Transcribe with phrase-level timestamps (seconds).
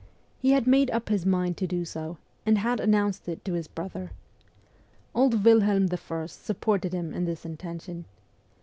[0.39, 3.67] He had made up his mind to do so, and had announced it to his
[3.67, 4.13] brother.
[5.13, 6.25] Old Wilhelm I.
[6.25, 8.05] supported him in this intention.